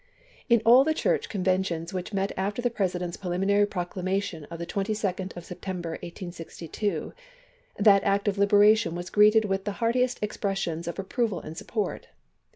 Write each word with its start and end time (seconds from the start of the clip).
In 0.49 0.63
all 0.65 0.83
the 0.83 0.95
Church 0.95 1.29
conventions 1.29 1.93
which 1.93 2.11
met 2.11 2.31
after 2.35 2.59
the 2.59 2.71
President's 2.71 3.17
preliminary 3.17 3.67
proclamation 3.67 4.45
of 4.45 4.57
the 4.57 4.65
22d 4.65 5.37
of 5.37 5.45
September, 5.45 5.89
1862, 5.91 7.13
that 7.77 8.03
act 8.03 8.27
of 8.27 8.39
liberation 8.39 8.95
was 8.95 9.11
greeted 9.11 9.45
with 9.45 9.65
the 9.65 9.73
heartiest 9.73 10.17
expressions 10.23 10.87
of 10.87 10.97
approval 10.97 11.39
and 11.39 11.55
support. 11.55 12.07